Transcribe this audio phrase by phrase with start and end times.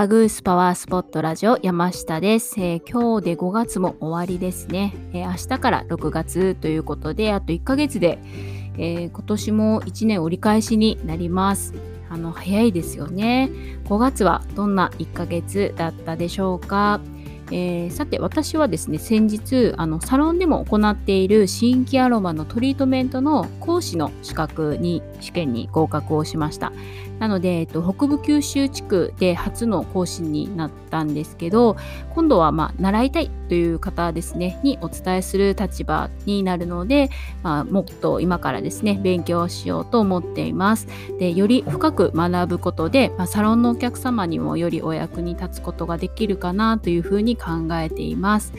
[0.00, 8.20] アグースパワースポットラジオ山下です、えー、今日で5月も終わりですね、えー、明日から6月ということであと1ヶ月で、
[8.78, 11.74] えー、今年も1年折り返しになります。
[12.10, 13.50] あの早いですよね。
[13.86, 17.00] 5月はどんな1ヶ月だったでしょうか？
[17.50, 26.72] えー、さて私はですね先日あのサロンでも行っている新規アロマのトリートメントの講師の資格に試験に合格をしました。
[27.18, 31.76] なので、えっと、北部九州地区で初の講師になったんですけど
[32.14, 37.10] 今度はまあ習いたいという方ですねにお伝えする立場になるので、
[37.42, 40.86] まあ、もっと今からですね勉強しようと思っています。
[41.18, 48.52] でより深く学ぶことで、まあ、サロンのお客様にもよりお役に立つことができるかなというふうに考えています。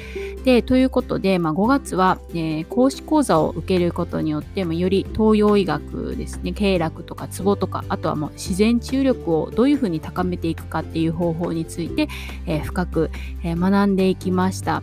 [0.43, 12.07] でということで、まあ、5月は、えー、講師講座を受けることによって、ま、より東洋医学ですね経絡とかツボとかあとはもう自然治癒力をどういうふうに高めていくかっていう方法について、
[12.45, 13.11] えー、深く、
[13.43, 14.81] えー、学んでいきました。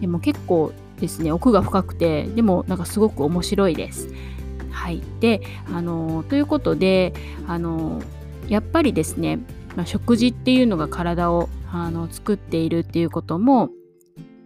[0.00, 4.08] でも結構ですね奥が深くてでもなんかすごく面白いです。
[4.70, 5.40] はい、で
[5.72, 7.14] あのということで
[7.46, 8.02] あの
[8.48, 9.38] やっぱりですね、
[9.76, 13.70] まあ、食事っていうのが体をあの作っているっていうことも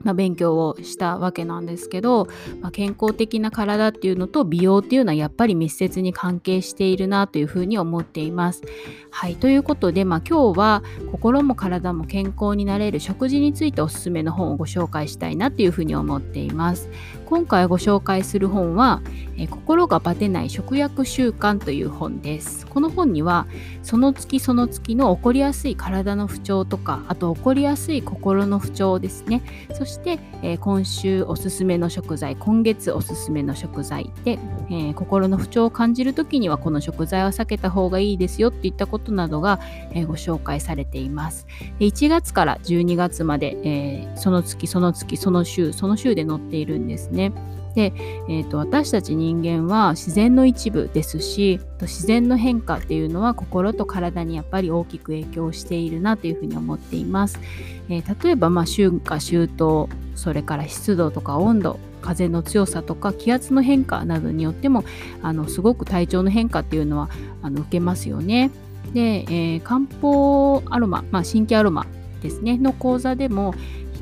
[0.03, 2.27] まあ、勉強をしたわけなんですけど、
[2.61, 8.63] まあ、健康的な体っていうのと美容っていうのはやっぱり密接に関係しているなというふうに思っています。
[9.11, 16.89] はいということで、まあ、今日は心も体も健康になれる食事についておすすめの本をご紹介したいなというふうに思っています。
[17.27, 19.03] 今回ご紹介する本は
[19.37, 22.67] 「え心がバテない食薬習慣」という本です。
[22.67, 23.47] この本には
[23.83, 29.43] その月その月の起こりやすい体の不調とかあと起こりやすい心の不調ですね
[29.75, 34.39] そして、えー、今週おすすめの食材今月おすすめの食材で、
[34.71, 39.61] えー、心の不調を感じる時にはこの食材は避けた方がいいですよっていったことなどが、
[39.93, 41.47] えー、ご紹介されています。
[41.79, 47.33] で1月から12月まで、えその月その月その週その週で載っているんですね。
[47.79, 47.93] で、
[48.29, 57.39] えーと、私たち人間は自然の一部ですし自然の変化っていうのは心と体にやっぱり大きく影響しているなというふうに思っています。
[57.89, 64.83] えー、例えば、まあ、春夏秋冬それから湿度とか温度風の強さとか気圧の変化などによっても
[65.23, 67.09] あのすごく体調の変化っていうのは
[67.43, 68.51] あの受けますよね。
[68.93, 71.87] で、えー、漢方アロマ、まあ、新規アロマ
[72.23, 73.55] ですねの講座でも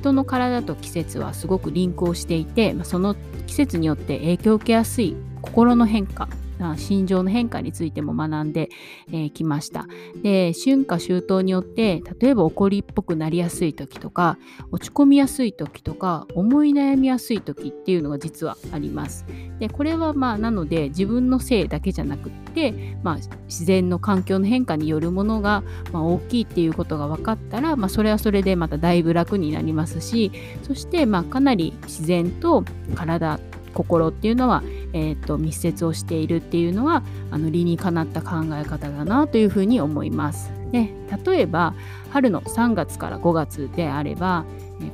[0.07, 6.29] 人の体と季節はすごくリンクをしていて、まあ、その季節によって影響を受けやすい心の変化
[6.77, 8.71] 心情の変化についても学んで、
[9.09, 9.87] えー、ました。
[10.23, 14.39] で春夏秋冬によって例えば怒りっぽくなりやすい時とか
[14.71, 19.25] 落ち込みやすい時とか思い悩みやすい時っていうのが実はあります。
[19.59, 23.17] でこれはまあなので自分のせいだけじゃなくって、まあ、
[23.47, 25.63] 自然の環境の変化によるものが、
[25.93, 32.65] まあ、大きいっていうことが分かったら、まあ、それはそれでまただいぶ楽になりますしそしてまあかなり自然と
[32.95, 33.41] 体
[33.77, 40.53] 心っていうのは、えーと、密接をしているっていうのはあの理にかなった考え方だなというふうに思います。
[40.73, 40.91] で
[41.25, 41.75] 例えば
[42.11, 44.45] 春の3月から5月であれば、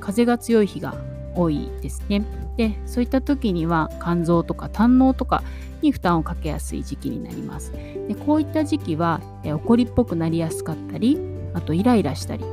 [0.01, 0.95] 風が強い日が
[1.35, 2.25] 多いですね。
[2.57, 5.43] でそういった時には肝臓とか胆のとか
[5.81, 7.73] に負担をかけやすい時期になります。
[7.73, 11.19] でこういった時期は、怒りっぽくなりやすかったり
[11.55, 12.45] あとイライラしたり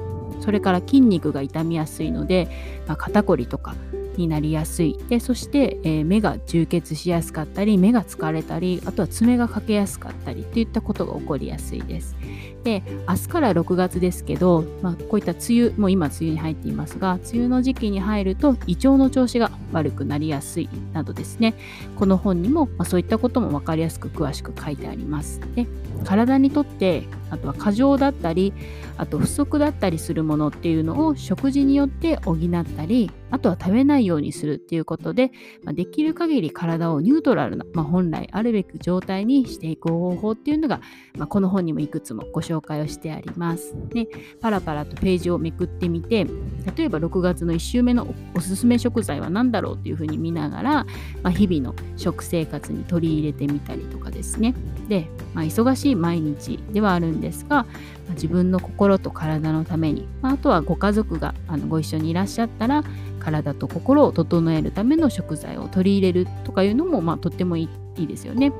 [0.41, 2.47] それから筋肉が痛みやすいので、
[2.87, 3.75] まあ、肩こりとか
[4.19, 4.97] になりやすい。
[5.09, 12.15] でそして、えー、目が充血しやすかったり目が疲れたりあとは爪がかけやすかったりといったことが起こりやすいです。
[12.63, 21.55] で明日から6月ですけど、まあ、こういった梅雨もう今梅雨に入っていますが梅雨の時期に入ると胃腸の調子が悪くなりやすいなどですね。
[21.95, 25.39] この本にも、まあ、そういったことも分かりやすく詳しく書いてあります。
[25.55, 25.67] で
[26.03, 28.53] 体にとってあとは過剰だったり
[28.97, 35.31] あと不足だったりするものっていうのを食事によって補ったりあとは食べないようにするっていうことで、
[35.63, 40.81] まあ、できる限り体をニュートラルな、まあ、本来あるべき状態にしていく方法っていうのが、
[41.17, 43.75] まあ、この本にもいくつもご紹介をしてあります。
[43.89, 44.07] で
[44.41, 46.25] パラパラとページをめくってみて
[46.75, 50.71] 例えば6月の1週目のおすすめ食材は何だろうっていうふうに見ながら、
[51.23, 54.55] まあ、日々の食生活に取り入れてみたりとかですね
[54.87, 57.65] で、まあ、忙しい毎日ではあるんですが、ま
[58.11, 62.83] あ、自分の心と体のために、まあ、とはご家族があのご一緒にいらっしゃったら
[63.19, 68.51] 体と心を整えるための食材を取り入れるとかいうのも、まあ、とってもいいですよね。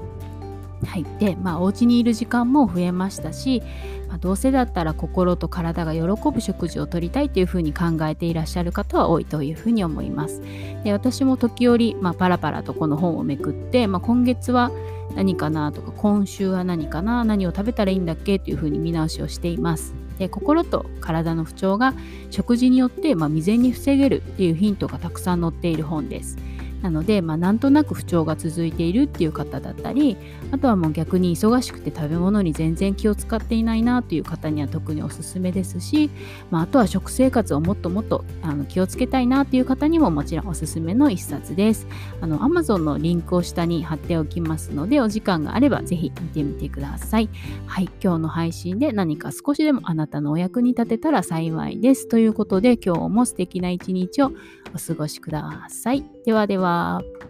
[0.86, 3.62] はい、で、まあ、お家にいる時間も増えましたし、
[4.08, 10.42] まあ、どうせだったら心と体が喜ぶ食事をとりたいというふうに考えていらっしゃる方は多いというふうに思います。
[10.84, 14.72] で私も時折、まあ、パラパラとこの本をめくって、まあ、今月は
[15.16, 19.94] 何かなとか今週は何かな何を食べたらいいんだっけというふうに見直しをしています。
[20.18, 21.94] で心と体の不調が
[22.30, 26.38] 食事によって、まあ、未然に防げるっていうヒントがたくさん載っている本です。
[26.82, 30.18] なので、まあ、なんとなく不調が続いているっていう方だったり
[30.52, 36.10] あとはもう逆に忙しくて食べ物に全然気を使っていないなという方には特におすすめですし、
[36.50, 41.88] まあ、あとは食生活をもっともっとあの気をつけたいなという方にももちろんおすすめの一冊です。
[42.22, 47.30] あの Amazon のリンクを下に貼っておきますのでお時間があればぜひ見てみてください。
[47.66, 52.08] はい、今日の配信で何か少しでもあなたのお役に立てたら幸いです。
[52.08, 54.32] ということで今日も素敵な一日を
[54.74, 56.04] お過ごしください。
[56.26, 56.69] ではでは。
[56.70, 57.29] up.